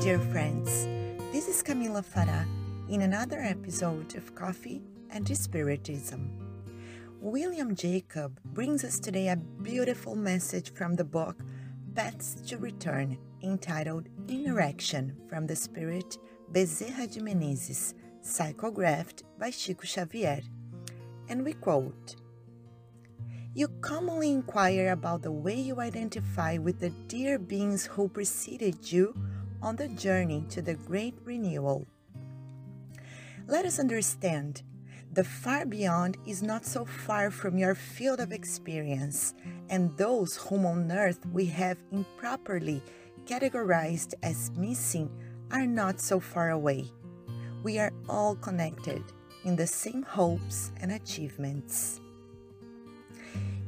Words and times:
dear 0.00 0.18
friends. 0.18 0.86
This 1.30 1.46
is 1.46 1.62
Camila 1.62 2.02
Farah 2.02 2.46
in 2.88 3.02
another 3.02 3.40
episode 3.40 4.16
of 4.16 4.34
Coffee 4.34 4.80
and 5.10 5.28
Spiritism. 5.28 6.30
William 7.20 7.74
Jacob 7.74 8.40
brings 8.54 8.82
us 8.82 8.98
today 8.98 9.28
a 9.28 9.36
beautiful 9.36 10.16
message 10.16 10.72
from 10.72 10.94
the 10.94 11.04
book 11.04 11.36
Paths 11.94 12.36
to 12.46 12.56
Return, 12.56 13.18
entitled 13.42 14.08
Interaction 14.26 15.14
from 15.28 15.46
the 15.46 15.56
Spirit 15.56 16.16
Bezerra 16.50 17.06
de 17.12 17.20
Menezes, 17.20 17.92
psychographed 18.24 19.24
by 19.38 19.50
Chico 19.50 19.86
Xavier. 19.86 20.40
And 21.28 21.44
we 21.44 21.52
quote 21.52 22.16
you 23.54 23.66
commonly 23.80 24.30
inquire 24.30 24.92
about 24.92 25.22
the 25.22 25.32
way 25.32 25.58
you 25.58 25.80
identify 25.80 26.58
with 26.58 26.78
the 26.78 26.90
dear 27.08 27.38
beings 27.40 27.86
who 27.86 28.08
preceded 28.08 28.92
you 28.92 29.12
on 29.62 29.76
the 29.76 29.88
journey 29.88 30.44
to 30.50 30.62
the 30.62 30.74
great 30.74 31.14
renewal. 31.24 31.86
Let 33.46 33.64
us 33.64 33.78
understand 33.78 34.62
the 35.12 35.24
far 35.24 35.64
beyond 35.64 36.18
is 36.26 36.42
not 36.42 36.64
so 36.64 36.84
far 36.84 37.30
from 37.30 37.56
your 37.56 37.74
field 37.74 38.20
of 38.20 38.30
experience, 38.30 39.34
and 39.70 39.96
those 39.96 40.36
whom 40.36 40.66
on 40.66 40.92
earth 40.92 41.24
we 41.32 41.46
have 41.46 41.78
improperly 41.90 42.82
categorized 43.24 44.14
as 44.22 44.50
missing 44.52 45.10
are 45.50 45.66
not 45.66 46.00
so 46.00 46.20
far 46.20 46.50
away. 46.50 46.92
We 47.62 47.78
are 47.78 47.92
all 48.08 48.36
connected 48.36 49.02
in 49.44 49.56
the 49.56 49.66
same 49.66 50.02
hopes 50.02 50.72
and 50.80 50.92
achievements. 50.92 52.00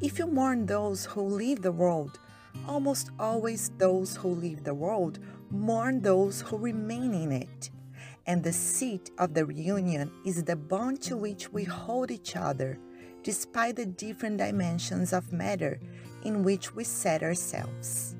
If 0.00 0.18
you 0.18 0.26
mourn 0.26 0.66
those 0.66 1.04
who 1.04 1.22
leave 1.22 1.62
the 1.62 1.72
world, 1.72 2.18
almost 2.66 3.10
always 3.18 3.70
those 3.78 4.16
who 4.16 4.28
leave 4.28 4.64
the 4.64 4.74
world 4.74 5.18
mourn 5.50 6.00
those 6.00 6.40
who 6.42 6.56
remain 6.58 7.14
in 7.14 7.32
it. 7.32 7.70
And 8.26 8.42
the 8.42 8.52
seat 8.52 9.10
of 9.18 9.34
the 9.34 9.46
reunion 9.46 10.10
is 10.24 10.42
the 10.42 10.56
bond 10.56 11.00
to 11.02 11.16
which 11.16 11.52
we 11.52 11.64
hold 11.64 12.10
each 12.10 12.34
other, 12.34 12.78
despite 13.22 13.76
the 13.76 13.86
different 13.86 14.38
dimensions 14.38 15.12
of 15.12 15.32
matter 15.32 15.78
in 16.24 16.42
which 16.42 16.74
we 16.74 16.84
set 16.84 17.22
ourselves. 17.22 18.16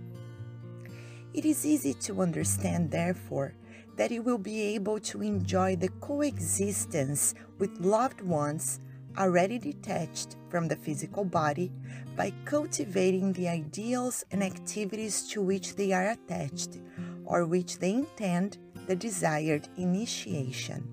It 1.35 1.45
is 1.45 1.67
easy 1.67 1.95
to 1.95 2.23
understand, 2.23 2.91
therefore, 2.91 3.55
that 3.97 4.11
you 4.11 4.23
will 4.23 4.39
be 4.39 4.63
able 4.75 5.01
to 5.01 5.23
enjoy 5.23 5.77
the 5.77 5.89
coexistence 6.01 7.35
with 7.59 7.81
loved 7.81 8.21
ones 8.21 8.81
already 9.19 9.59
detached 9.59 10.37
from 10.51 10.69
the 10.69 10.77
physical 10.77 11.25
body 11.25 11.73
by 12.17 12.33
cultivating 12.45 13.33
the 13.33 13.49
ideals 13.49 14.25
and 14.31 14.43
activities 14.43 15.29
to 15.29 15.43
which 15.43 15.77
they 15.77 15.93
are 15.93 16.11
attached 16.11 16.79
or 17.27 17.45
which 17.45 17.79
they 17.79 17.93
intend 17.93 18.59
the 18.87 18.97
desired 18.97 19.69
initiation. 19.77 20.89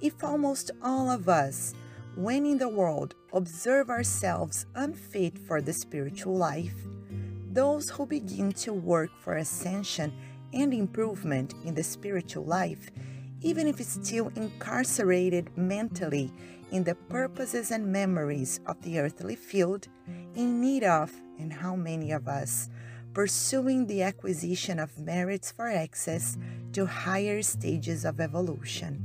If 0.00 0.24
almost 0.24 0.70
all 0.82 1.10
of 1.10 1.28
us, 1.28 1.74
when 2.16 2.46
in 2.46 2.58
the 2.58 2.68
world, 2.68 3.14
observe 3.32 3.90
ourselves 3.90 4.66
unfit 4.74 5.38
for 5.38 5.60
the 5.60 5.72
spiritual 5.72 6.36
life, 6.36 6.74
those 7.52 7.90
who 7.90 8.06
begin 8.06 8.52
to 8.52 8.72
work 8.72 9.10
for 9.20 9.36
ascension 9.36 10.12
and 10.52 10.72
improvement 10.72 11.54
in 11.64 11.74
the 11.74 11.82
spiritual 11.82 12.44
life, 12.44 12.90
even 13.40 13.66
if 13.66 13.80
still 13.80 14.32
incarcerated 14.36 15.50
mentally 15.56 16.32
in 16.70 16.84
the 16.84 16.94
purposes 16.94 17.70
and 17.70 17.86
memories 17.86 18.60
of 18.66 18.80
the 18.82 18.98
earthly 18.98 19.36
field, 19.36 19.88
in 20.34 20.60
need 20.60 20.84
of, 20.84 21.12
and 21.38 21.52
how 21.52 21.74
many 21.74 22.12
of 22.12 22.28
us, 22.28 22.68
pursuing 23.14 23.86
the 23.86 24.02
acquisition 24.02 24.78
of 24.78 24.98
merits 24.98 25.50
for 25.50 25.68
access 25.68 26.36
to 26.72 26.86
higher 26.86 27.42
stages 27.42 28.04
of 28.04 28.20
evolution. 28.20 29.04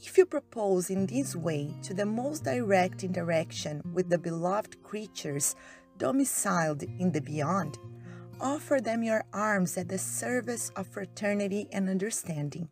If 0.00 0.16
you 0.16 0.26
propose 0.26 0.90
in 0.90 1.06
this 1.06 1.34
way 1.34 1.74
to 1.82 1.94
the 1.94 2.06
most 2.06 2.44
direct 2.44 3.02
interaction 3.02 3.82
with 3.92 4.08
the 4.10 4.18
beloved 4.18 4.82
creatures 4.82 5.56
domiciled 5.96 6.82
in 6.82 7.12
the 7.12 7.20
beyond, 7.20 7.78
offer 8.40 8.80
them 8.80 9.02
your 9.02 9.24
arms 9.32 9.76
at 9.76 9.88
the 9.88 9.98
service 9.98 10.70
of 10.76 10.86
fraternity 10.86 11.68
and 11.72 11.88
understanding 11.88 12.68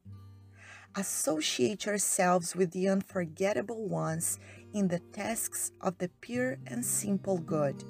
associate 0.97 1.85
yourselves 1.85 2.57
with 2.57 2.71
the 2.71 2.89
unforgettable 2.89 3.87
ones 3.87 4.39
in 4.73 4.89
the 4.89 4.99
tasks 5.13 5.71
of 5.83 5.99
the 5.99 6.09
pure 6.21 6.59
and 6.67 6.85
simple 6.85 7.39
good, 7.39 7.85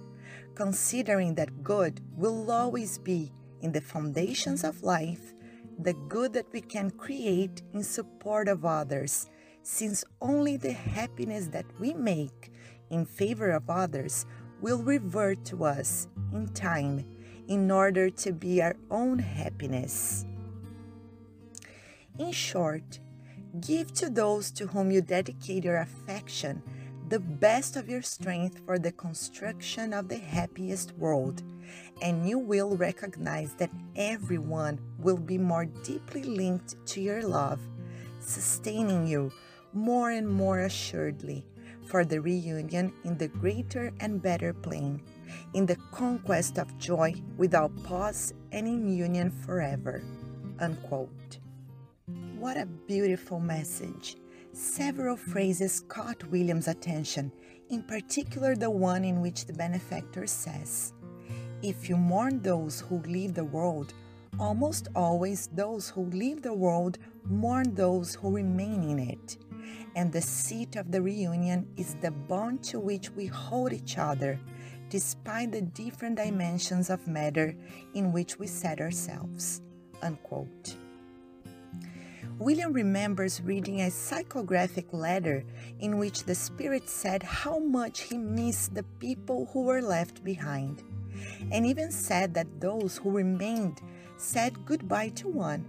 considering 0.54 1.34
that 1.34 1.62
good 1.62 2.00
will 2.16 2.50
always 2.50 2.98
be 2.98 3.32
in 3.60 3.72
the 3.72 3.80
foundations 3.80 4.64
of 4.64 4.82
life, 4.82 5.34
the 5.78 5.94
good 6.08 6.32
that 6.32 6.46
we 6.52 6.60
can 6.60 6.90
create 6.90 7.62
in 7.72 7.82
support 7.82 8.48
of 8.48 8.64
others, 8.64 9.28
since 9.62 10.04
only 10.20 10.56
the 10.56 10.72
happiness 10.72 11.48
that 11.48 11.66
we 11.78 11.92
make 11.92 12.52
in 12.90 13.04
favor 13.04 13.50
of 13.50 13.68
others 13.68 14.26
will 14.60 14.82
revert 14.82 15.44
to 15.44 15.64
us 15.64 16.08
in 16.32 16.48
time 16.48 17.04
in 17.48 17.70
order 17.70 18.10
to 18.10 18.32
be 18.32 18.62
our 18.62 18.76
own 18.90 19.18
happiness. 19.18 20.24
In 22.18 22.32
short, 22.32 23.00
give 23.60 23.92
to 23.94 24.08
those 24.08 24.50
to 24.52 24.66
whom 24.66 24.90
you 24.90 25.02
dedicate 25.02 25.64
your 25.64 25.78
affection 25.78 26.62
the 27.08 27.20
best 27.20 27.76
of 27.76 27.88
your 27.88 28.02
strength 28.02 28.60
for 28.66 28.78
the 28.78 28.90
construction 28.90 29.92
of 29.92 30.08
the 30.08 30.18
happiest 30.18 30.92
world, 30.98 31.42
and 32.02 32.28
you 32.28 32.38
will 32.38 32.76
recognize 32.76 33.52
that 33.54 33.70
everyone 33.94 34.80
will 34.98 35.16
be 35.16 35.38
more 35.38 35.66
deeply 35.66 36.24
linked 36.24 36.74
to 36.86 37.00
your 37.00 37.22
love, 37.22 37.60
sustaining 38.18 39.06
you 39.06 39.30
more 39.72 40.10
and 40.10 40.28
more 40.28 40.60
assuredly 40.60 41.46
for 41.86 42.04
the 42.04 42.20
reunion 42.20 42.92
in 43.04 43.16
the 43.18 43.28
greater 43.28 43.92
and 44.00 44.20
better 44.20 44.52
plane, 44.52 45.00
in 45.54 45.64
the 45.64 45.76
conquest 45.92 46.58
of 46.58 46.76
joy 46.78 47.14
without 47.36 47.70
pause 47.84 48.34
and 48.50 48.66
in 48.66 48.88
union 48.92 49.30
forever. 49.30 50.02
Unquote. 50.58 51.38
What 52.36 52.56
a 52.56 52.66
beautiful 52.66 53.38
message! 53.38 54.16
Several 54.58 55.18
phrases 55.18 55.80
caught 55.86 56.30
William's 56.30 56.66
attention, 56.66 57.30
in 57.68 57.82
particular 57.82 58.56
the 58.56 58.70
one 58.70 59.04
in 59.04 59.20
which 59.20 59.44
the 59.44 59.52
benefactor 59.52 60.26
says, 60.26 60.94
If 61.60 61.90
you 61.90 61.98
mourn 61.98 62.40
those 62.40 62.80
who 62.80 63.00
leave 63.00 63.34
the 63.34 63.44
world, 63.44 63.92
almost 64.40 64.88
always 64.96 65.48
those 65.48 65.90
who 65.90 66.06
leave 66.06 66.40
the 66.40 66.54
world 66.54 66.96
mourn 67.26 67.74
those 67.74 68.14
who 68.14 68.34
remain 68.34 68.82
in 68.82 68.98
it. 68.98 69.36
And 69.94 70.10
the 70.10 70.22
seat 70.22 70.76
of 70.76 70.90
the 70.90 71.02
reunion 71.02 71.68
is 71.76 71.94
the 71.96 72.10
bond 72.10 72.64
to 72.64 72.80
which 72.80 73.10
we 73.10 73.26
hold 73.26 73.74
each 73.74 73.98
other, 73.98 74.40
despite 74.88 75.52
the 75.52 75.60
different 75.60 76.16
dimensions 76.16 76.88
of 76.88 77.06
matter 77.06 77.54
in 77.92 78.10
which 78.10 78.38
we 78.38 78.46
set 78.46 78.80
ourselves. 78.80 79.60
Unquote. 80.00 80.76
William 82.38 82.74
remembers 82.74 83.40
reading 83.40 83.80
a 83.80 83.86
psychographic 83.86 84.92
letter 84.92 85.42
in 85.80 85.96
which 85.96 86.24
the 86.24 86.34
spirit 86.34 86.86
said 86.86 87.22
how 87.22 87.58
much 87.58 88.02
he 88.02 88.18
missed 88.18 88.74
the 88.74 88.82
people 89.00 89.48
who 89.54 89.62
were 89.62 89.80
left 89.80 90.22
behind, 90.22 90.82
and 91.50 91.64
even 91.64 91.90
said 91.90 92.34
that 92.34 92.60
those 92.60 92.98
who 92.98 93.10
remained 93.10 93.80
said 94.18 94.66
goodbye 94.66 95.08
to 95.08 95.28
one, 95.28 95.64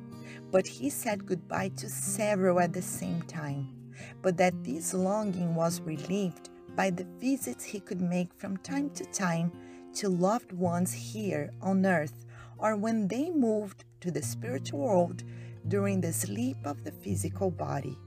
but 0.51 0.67
he 0.67 0.89
said 0.89 1.25
goodbye 1.25 1.69
to 1.69 1.87
several 1.87 2.59
at 2.59 2.73
the 2.73 2.81
same 2.81 3.21
time, 3.21 3.69
but 4.21 4.35
that 4.35 4.65
this 4.65 4.93
longing 4.93 5.55
was 5.55 5.79
relieved 5.79 6.49
by 6.75 6.89
the 6.89 7.07
visits 7.17 7.63
he 7.63 7.79
could 7.79 8.01
make 8.01 8.33
from 8.33 8.57
time 8.57 8.89
to 8.89 9.05
time 9.05 9.53
to 9.93 10.09
loved 10.09 10.51
ones 10.51 10.91
here 10.91 11.49
on 11.61 11.85
earth 11.85 12.25
or 12.57 12.75
when 12.75 13.07
they 13.07 13.29
moved 13.29 13.85
to 14.01 14.11
the 14.11 14.21
spiritual 14.21 14.79
world 14.79 15.23
during 15.67 16.01
the 16.01 16.13
sleep 16.13 16.57
of 16.65 16.83
the 16.83 16.91
physical 16.91 17.51
body. 17.51 17.97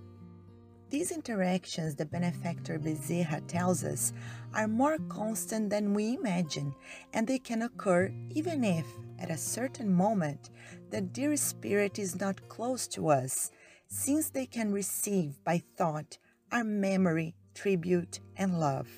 These 0.90 1.12
interactions, 1.12 1.94
the 1.94 2.04
benefactor 2.04 2.78
Bezerra 2.78 3.46
tells 3.46 3.84
us, 3.84 4.12
are 4.54 4.66
more 4.66 4.98
constant 5.08 5.70
than 5.70 5.94
we 5.94 6.14
imagine, 6.14 6.74
and 7.12 7.26
they 7.26 7.38
can 7.38 7.62
occur 7.62 8.12
even 8.30 8.64
if, 8.64 8.86
at 9.20 9.30
a 9.30 9.36
certain 9.36 9.92
moment, 9.92 10.50
the 10.90 11.00
dear 11.00 11.36
spirit 11.36 11.98
is 11.98 12.18
not 12.18 12.48
close 12.48 12.88
to 12.88 13.08
us, 13.08 13.52
since 13.86 14.30
they 14.30 14.46
can 14.46 14.72
receive 14.72 15.42
by 15.44 15.62
thought 15.76 16.18
our 16.50 16.64
memory, 16.64 17.36
tribute, 17.54 18.18
and 18.36 18.58
love. 18.58 18.88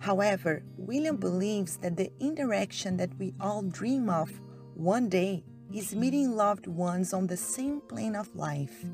However, 0.00 0.62
William 0.76 1.16
believes 1.16 1.76
that 1.78 1.96
the 1.96 2.10
interaction 2.20 2.96
that 2.96 3.16
we 3.18 3.34
all 3.40 3.62
dream 3.62 4.10
of 4.10 4.30
one 4.74 5.08
day 5.08 5.44
is 5.72 5.94
meeting 5.94 6.36
loved 6.36 6.66
ones 6.66 7.12
on 7.12 7.26
the 7.26 7.36
same 7.36 7.80
plane 7.80 8.14
of 8.14 8.34
life. 8.34 8.84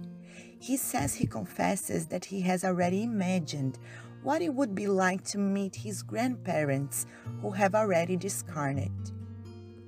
He 0.58 0.76
says 0.76 1.14
he 1.14 1.26
confesses 1.26 2.06
that 2.06 2.24
he 2.24 2.40
has 2.42 2.64
already 2.64 3.02
imagined 3.02 3.78
what 4.22 4.42
it 4.42 4.54
would 4.54 4.74
be 4.74 4.86
like 4.86 5.24
to 5.24 5.38
meet 5.38 5.74
his 5.74 6.02
grandparents 6.02 7.06
who 7.40 7.50
have 7.50 7.74
already 7.74 8.16
discarnate. 8.16 9.12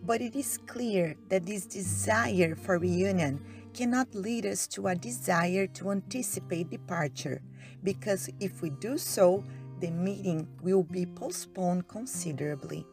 But 0.03 0.21
it 0.21 0.35
is 0.37 0.59
clear 0.67 1.17
that 1.29 1.47
this 1.47 1.65
desire 1.67 2.55
for 2.55 2.79
reunion 2.79 3.41
cannot 3.73 4.15
lead 4.15 4.47
us 4.47 4.67
to 4.69 4.89
a 4.89 4.95
desire 4.95 5.67
to 5.69 5.91
anticipate 5.91 6.71
departure, 6.71 7.41
because 7.83 8.29
if 8.41 8.61
we 8.61 8.71
do 8.71 8.99
so, 8.99 9.45
the 9.81 9.91
meeting 9.91 10.47
will 10.63 10.83
be 10.83 11.07
postponed 11.07 11.89
considerably. 11.89 12.87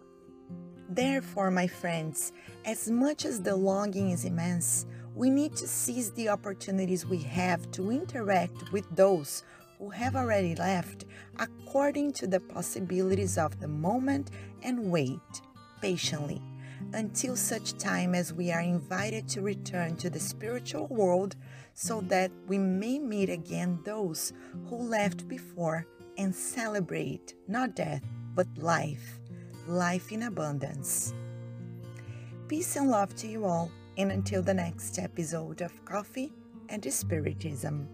Therefore, 0.93 1.49
my 1.51 1.67
friends, 1.67 2.33
as 2.65 2.89
much 2.89 3.23
as 3.23 3.41
the 3.41 3.55
longing 3.55 4.11
is 4.11 4.25
immense, 4.25 4.85
we 5.15 5.29
need 5.29 5.55
to 5.55 5.65
seize 5.65 6.11
the 6.11 6.27
opportunities 6.27 7.05
we 7.05 7.19
have 7.19 7.71
to 7.71 7.91
interact 7.91 8.73
with 8.73 8.85
those 8.93 9.45
who 9.79 9.89
have 9.89 10.17
already 10.17 10.53
left 10.53 11.05
according 11.39 12.11
to 12.11 12.27
the 12.27 12.41
possibilities 12.41 13.37
of 13.37 13.57
the 13.61 13.69
moment 13.69 14.31
and 14.63 14.91
wait 14.91 15.41
patiently. 15.81 16.41
Until 16.91 17.37
such 17.37 17.77
time 17.77 18.13
as 18.13 18.33
we 18.33 18.51
are 18.51 18.59
invited 18.59 19.29
to 19.29 19.41
return 19.41 19.95
to 19.95 20.09
the 20.09 20.19
spiritual 20.19 20.87
world 20.87 21.37
so 21.73 22.01
that 22.09 22.31
we 22.49 22.57
may 22.57 22.99
meet 22.99 23.29
again 23.29 23.79
those 23.85 24.33
who 24.67 24.75
left 24.75 25.25
before 25.29 25.87
and 26.17 26.35
celebrate 26.35 27.33
not 27.47 27.77
death 27.77 28.03
but 28.35 28.47
life, 28.57 29.20
life 29.67 30.11
in 30.11 30.23
abundance. 30.23 31.13
Peace 32.47 32.75
and 32.75 32.89
love 32.89 33.15
to 33.15 33.27
you 33.27 33.45
all, 33.45 33.71
and 33.97 34.11
until 34.11 34.41
the 34.41 34.53
next 34.53 34.99
episode 34.99 35.61
of 35.61 35.85
Coffee 35.85 36.31
and 36.69 36.83
Spiritism. 36.91 37.87